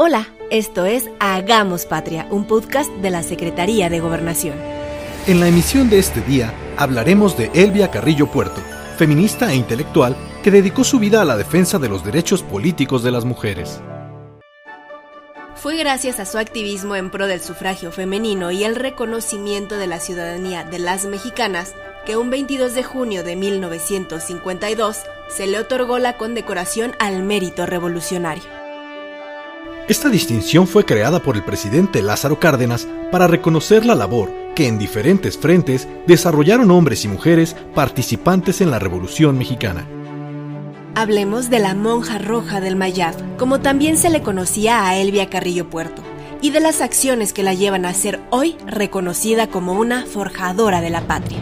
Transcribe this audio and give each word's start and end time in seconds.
Hola, 0.00 0.28
esto 0.48 0.86
es 0.86 1.10
Hagamos 1.18 1.84
Patria, 1.84 2.28
un 2.30 2.46
podcast 2.46 2.88
de 3.02 3.10
la 3.10 3.24
Secretaría 3.24 3.90
de 3.90 3.98
Gobernación. 3.98 4.56
En 5.26 5.40
la 5.40 5.48
emisión 5.48 5.90
de 5.90 5.98
este 5.98 6.20
día 6.20 6.54
hablaremos 6.76 7.36
de 7.36 7.50
Elvia 7.52 7.90
Carrillo 7.90 8.28
Puerto, 8.30 8.60
feminista 8.96 9.50
e 9.50 9.56
intelectual 9.56 10.16
que 10.44 10.52
dedicó 10.52 10.84
su 10.84 11.00
vida 11.00 11.20
a 11.20 11.24
la 11.24 11.36
defensa 11.36 11.80
de 11.80 11.88
los 11.88 12.04
derechos 12.04 12.44
políticos 12.44 13.02
de 13.02 13.10
las 13.10 13.24
mujeres. 13.24 13.80
Fue 15.56 15.76
gracias 15.76 16.20
a 16.20 16.26
su 16.26 16.38
activismo 16.38 16.94
en 16.94 17.10
pro 17.10 17.26
del 17.26 17.40
sufragio 17.40 17.90
femenino 17.90 18.52
y 18.52 18.62
el 18.62 18.76
reconocimiento 18.76 19.78
de 19.78 19.88
la 19.88 19.98
ciudadanía 19.98 20.62
de 20.62 20.78
las 20.78 21.06
mexicanas 21.06 21.74
que 22.06 22.16
un 22.16 22.30
22 22.30 22.72
de 22.74 22.84
junio 22.84 23.24
de 23.24 23.34
1952 23.34 24.98
se 25.28 25.48
le 25.48 25.58
otorgó 25.58 25.98
la 25.98 26.16
condecoración 26.16 26.92
al 27.00 27.24
mérito 27.24 27.66
revolucionario. 27.66 28.57
Esta 29.88 30.10
distinción 30.10 30.66
fue 30.66 30.84
creada 30.84 31.22
por 31.22 31.36
el 31.36 31.42
presidente 31.42 32.02
Lázaro 32.02 32.38
Cárdenas 32.38 32.86
para 33.10 33.26
reconocer 33.26 33.86
la 33.86 33.94
labor 33.94 34.30
que 34.54 34.68
en 34.68 34.78
diferentes 34.78 35.38
frentes 35.38 35.88
desarrollaron 36.06 36.70
hombres 36.70 37.06
y 37.06 37.08
mujeres 37.08 37.56
participantes 37.74 38.60
en 38.60 38.70
la 38.70 38.78
Revolución 38.78 39.38
Mexicana. 39.38 39.86
Hablemos 40.94 41.48
de 41.48 41.60
la 41.60 41.74
monja 41.74 42.18
roja 42.18 42.60
del 42.60 42.76
Mayab, 42.76 43.14
como 43.38 43.60
también 43.60 43.96
se 43.96 44.10
le 44.10 44.20
conocía 44.20 44.86
a 44.86 44.94
Elvia 44.96 45.30
Carrillo 45.30 45.70
Puerto, 45.70 46.02
y 46.42 46.50
de 46.50 46.60
las 46.60 46.82
acciones 46.82 47.32
que 47.32 47.42
la 47.42 47.54
llevan 47.54 47.86
a 47.86 47.94
ser 47.94 48.20
hoy 48.28 48.58
reconocida 48.66 49.46
como 49.46 49.72
una 49.72 50.04
forjadora 50.04 50.82
de 50.82 50.90
la 50.90 51.06
patria. 51.06 51.38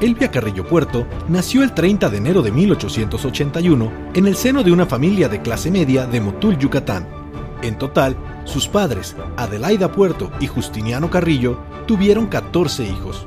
Elvia 0.00 0.30
Carrillo 0.30 0.64
Puerto 0.64 1.08
nació 1.28 1.64
el 1.64 1.74
30 1.74 2.08
de 2.08 2.18
enero 2.18 2.42
de 2.42 2.52
1881 2.52 3.92
en 4.14 4.26
el 4.28 4.36
seno 4.36 4.62
de 4.62 4.70
una 4.70 4.86
familia 4.86 5.28
de 5.28 5.42
clase 5.42 5.72
media 5.72 6.06
de 6.06 6.20
Motul, 6.20 6.56
Yucatán 6.56 7.17
en 7.62 7.78
total, 7.78 8.16
sus 8.44 8.68
padres, 8.68 9.16
Adelaida 9.36 9.92
Puerto 9.92 10.30
y 10.40 10.46
Justiniano 10.46 11.10
Carrillo, 11.10 11.58
tuvieron 11.86 12.26
14 12.26 12.84
hijos. 12.84 13.26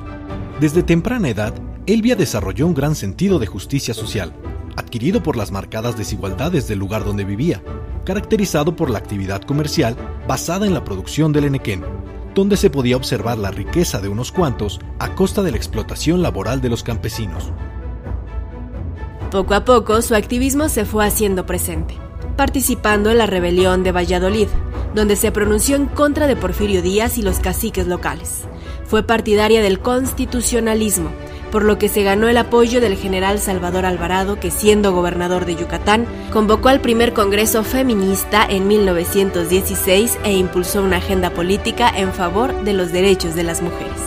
Desde 0.59 0.83
temprana 0.83 1.29
edad, 1.29 1.53
Elvia 1.85 2.15
desarrolló 2.15 2.67
un 2.67 2.73
gran 2.73 2.95
sentido 2.95 3.39
de 3.39 3.47
justicia 3.47 3.93
social, 3.93 4.33
adquirido 4.75 5.21
por 5.21 5.35
las 5.35 5.51
marcadas 5.51 5.97
desigualdades 5.97 6.67
del 6.67 6.79
lugar 6.79 7.03
donde 7.03 7.25
vivía, 7.25 7.61
caracterizado 8.05 8.75
por 8.75 8.89
la 8.89 8.99
actividad 8.99 9.41
comercial 9.41 9.95
basada 10.27 10.65
en 10.65 10.73
la 10.73 10.83
producción 10.83 11.33
del 11.33 11.45
enequén, 11.45 11.83
donde 12.33 12.55
se 12.55 12.69
podía 12.69 12.95
observar 12.95 13.37
la 13.37 13.51
riqueza 13.51 13.99
de 13.99 14.07
unos 14.07 14.31
cuantos 14.31 14.79
a 14.99 15.13
costa 15.15 15.41
de 15.41 15.51
la 15.51 15.57
explotación 15.57 16.21
laboral 16.21 16.61
de 16.61 16.69
los 16.69 16.83
campesinos. 16.83 17.51
Poco 19.29 19.53
a 19.53 19.65
poco 19.65 20.01
su 20.01 20.15
activismo 20.15 20.69
se 20.69 20.85
fue 20.85 21.05
haciendo 21.05 21.45
presente 21.45 21.95
participando 22.41 23.11
en 23.11 23.19
la 23.19 23.27
rebelión 23.27 23.83
de 23.83 23.91
Valladolid, 23.91 24.47
donde 24.95 25.15
se 25.15 25.31
pronunció 25.31 25.75
en 25.75 25.85
contra 25.85 26.25
de 26.25 26.35
Porfirio 26.35 26.81
Díaz 26.81 27.19
y 27.19 27.21
los 27.21 27.39
caciques 27.39 27.85
locales. 27.85 28.45
Fue 28.87 29.03
partidaria 29.03 29.61
del 29.61 29.79
constitucionalismo, 29.79 31.11
por 31.51 31.63
lo 31.63 31.77
que 31.77 31.87
se 31.87 32.01
ganó 32.01 32.29
el 32.29 32.37
apoyo 32.37 32.81
del 32.81 32.97
general 32.97 33.37
Salvador 33.37 33.85
Alvarado, 33.85 34.39
que 34.39 34.49
siendo 34.49 34.91
gobernador 34.91 35.45
de 35.45 35.55
Yucatán, 35.55 36.07
convocó 36.33 36.69
al 36.69 36.81
primer 36.81 37.13
Congreso 37.13 37.63
Feminista 37.63 38.43
en 38.49 38.67
1916 38.67 40.17
e 40.23 40.33
impulsó 40.33 40.81
una 40.81 40.97
agenda 40.97 41.29
política 41.29 41.93
en 41.95 42.11
favor 42.11 42.63
de 42.63 42.73
los 42.73 42.91
derechos 42.91 43.35
de 43.35 43.43
las 43.43 43.61
mujeres. 43.61 44.01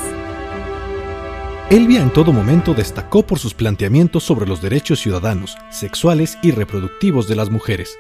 Elvia 1.71 2.03
en 2.03 2.11
todo 2.11 2.33
momento 2.33 2.75
destacó 2.75 3.25
por 3.25 3.39
sus 3.39 3.55
planteamientos 3.55 4.25
sobre 4.25 4.47
los 4.47 4.61
derechos 4.61 4.99
ciudadanos, 4.99 5.57
sexuales 5.71 6.37
y 6.43 6.51
reproductivos 6.51 7.27
de 7.27 7.37
las 7.37 7.49
mujeres, 7.49 7.97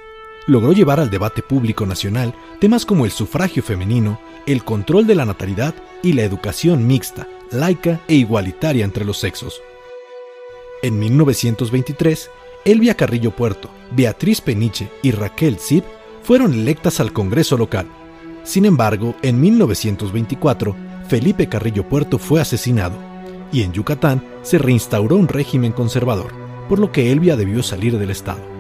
logró 0.46 0.72
llevar 0.72 1.00
al 1.00 1.10
debate 1.10 1.42
público 1.42 1.86
nacional 1.86 2.34
temas 2.60 2.84
como 2.84 3.04
el 3.04 3.10
sufragio 3.10 3.62
femenino, 3.62 4.20
el 4.46 4.64
control 4.64 5.06
de 5.06 5.14
la 5.14 5.24
natalidad 5.24 5.74
y 6.02 6.12
la 6.12 6.22
educación 6.22 6.86
mixta, 6.86 7.26
laica 7.50 8.00
e 8.08 8.14
igualitaria 8.14 8.84
entre 8.84 9.04
los 9.04 9.18
sexos. 9.18 9.62
En 10.82 10.98
1923, 10.98 12.30
Elvia 12.64 12.94
Carrillo 12.94 13.30
Puerto, 13.30 13.70
Beatriz 13.92 14.40
Peniche 14.40 14.90
y 15.02 15.12
Raquel 15.12 15.58
Zip 15.58 15.84
fueron 16.22 16.52
electas 16.52 17.00
al 17.00 17.12
Congreso 17.12 17.56
local. 17.56 17.86
Sin 18.42 18.64
embargo, 18.64 19.14
en 19.22 19.40
1924, 19.40 20.76
Felipe 21.08 21.48
Carrillo 21.48 21.88
Puerto 21.88 22.18
fue 22.18 22.40
asesinado 22.40 22.96
y 23.52 23.62
en 23.62 23.72
Yucatán 23.72 24.22
se 24.42 24.58
reinstauró 24.58 25.16
un 25.16 25.28
régimen 25.28 25.72
conservador, 25.72 26.32
por 26.68 26.78
lo 26.78 26.92
que 26.92 27.12
Elvia 27.12 27.36
debió 27.36 27.62
salir 27.62 27.98
del 27.98 28.10
Estado. 28.10 28.53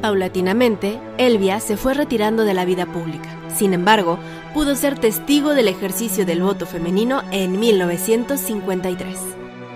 Paulatinamente, 0.00 0.98
Elvia 1.18 1.60
se 1.60 1.76
fue 1.76 1.94
retirando 1.94 2.44
de 2.44 2.54
la 2.54 2.64
vida 2.64 2.86
pública. 2.86 3.28
Sin 3.54 3.74
embargo, 3.74 4.18
pudo 4.54 4.74
ser 4.74 4.98
testigo 4.98 5.54
del 5.54 5.68
ejercicio 5.68 6.24
del 6.24 6.42
voto 6.42 6.66
femenino 6.66 7.22
en 7.32 7.60
1953. 7.60 9.18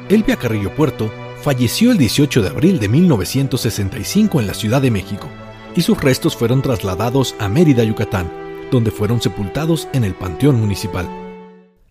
Elvia 0.08 0.36
Carrillo 0.36 0.74
Puerto 0.74 1.10
falleció 1.42 1.92
el 1.92 1.98
18 1.98 2.42
de 2.42 2.48
abril 2.48 2.78
de 2.78 2.88
1965 2.88 4.40
en 4.40 4.46
la 4.46 4.54
Ciudad 4.54 4.80
de 4.80 4.90
México 4.90 5.28
y 5.76 5.82
sus 5.82 6.00
restos 6.00 6.36
fueron 6.36 6.62
trasladados 6.62 7.34
a 7.38 7.48
Mérida, 7.48 7.84
Yucatán, 7.84 8.30
donde 8.70 8.90
fueron 8.90 9.20
sepultados 9.20 9.88
en 9.92 10.04
el 10.04 10.14
Panteón 10.14 10.58
Municipal 10.58 11.23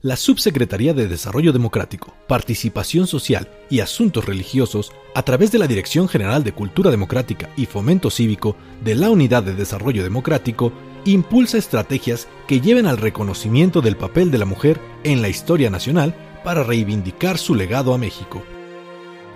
la 0.03 0.17
Subsecretaría 0.17 0.93
de 0.93 1.07
Desarrollo 1.07 1.53
Democrático, 1.53 2.13
Participación 2.27 3.07
Social 3.07 3.49
y 3.69 3.79
Asuntos 3.79 4.25
Religiosos, 4.25 4.91
a 5.15 5.23
través 5.23 5.53
de 5.53 5.59
la 5.59 5.65
Dirección 5.65 6.09
General 6.09 6.43
de 6.43 6.51
Cultura 6.51 6.91
Democrática 6.91 7.49
y 7.55 7.67
Fomento 7.67 8.11
Cívico 8.11 8.57
de 8.83 8.95
la 8.95 9.09
Unidad 9.09 9.43
de 9.43 9.55
Desarrollo 9.55 10.03
Democrático, 10.03 10.73
impulsa 11.05 11.57
estrategias 11.57 12.27
que 12.47 12.59
lleven 12.59 12.85
al 12.85 12.97
reconocimiento 12.97 13.79
del 13.79 13.95
papel 13.95 14.29
de 14.29 14.39
la 14.39 14.45
mujer 14.45 14.77
en 15.05 15.21
la 15.21 15.29
historia 15.29 15.69
nacional 15.69 16.13
para 16.43 16.63
reivindicar 16.63 17.37
su 17.37 17.55
legado 17.55 17.93
a 17.93 17.97
México. 17.97 18.43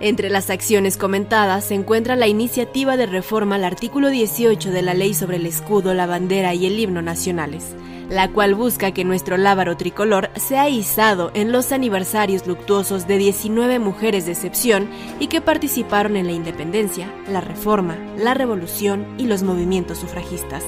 Entre 0.00 0.30
las 0.30 0.48
acciones 0.48 0.96
comentadas 0.96 1.64
se 1.64 1.74
encuentra 1.74 2.14
la 2.14 2.28
iniciativa 2.28 2.96
de 2.96 3.06
reforma 3.06 3.56
al 3.56 3.64
artículo 3.64 4.10
18 4.10 4.70
de 4.70 4.82
la 4.82 4.94
Ley 4.94 5.12
sobre 5.12 5.38
el 5.38 5.46
Escudo, 5.46 5.92
la 5.92 6.06
Bandera 6.06 6.54
y 6.54 6.66
el 6.66 6.78
Himno 6.78 7.02
Nacionales, 7.02 7.74
la 8.08 8.28
cual 8.28 8.54
busca 8.54 8.92
que 8.92 9.04
nuestro 9.04 9.36
lábaro 9.36 9.76
tricolor 9.76 10.30
sea 10.36 10.68
izado 10.68 11.32
en 11.34 11.50
los 11.50 11.72
aniversarios 11.72 12.46
luctuosos 12.46 13.08
de 13.08 13.18
19 13.18 13.80
mujeres 13.80 14.24
de 14.26 14.32
excepción 14.32 14.88
y 15.18 15.26
que 15.26 15.40
participaron 15.40 16.16
en 16.16 16.26
la 16.26 16.32
independencia, 16.32 17.12
la 17.28 17.40
reforma, 17.40 17.98
la 18.16 18.34
revolución 18.34 19.04
y 19.18 19.26
los 19.26 19.42
movimientos 19.42 19.98
sufragistas. 19.98 20.62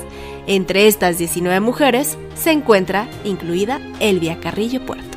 Entre 0.49 0.89
estas 0.89 1.19
19 1.19 1.61
mujeres 1.61 2.19
se 2.35 2.51
encuentra 2.51 3.09
incluida 3.25 3.81
Elvia 4.01 4.41
Carrillo 4.41 4.85
Puerto. 4.85 5.10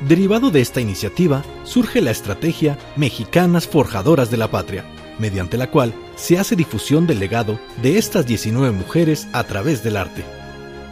Derivado 0.00 0.50
de 0.50 0.60
esta 0.60 0.80
iniciativa, 0.80 1.42
surge 1.62 2.00
la 2.00 2.10
estrategia 2.10 2.76
Mexicanas 2.96 3.66
Forjadoras 3.66 4.30
de 4.30 4.36
la 4.36 4.50
Patria, 4.50 4.84
mediante 5.18 5.56
la 5.56 5.70
cual 5.70 5.94
se 6.16 6.38
hace 6.38 6.56
difusión 6.56 7.06
del 7.06 7.20
legado 7.20 7.58
de 7.80 7.96
estas 7.96 8.26
19 8.26 8.72
mujeres 8.72 9.28
a 9.32 9.44
través 9.44 9.82
del 9.82 9.96
arte. 9.96 10.24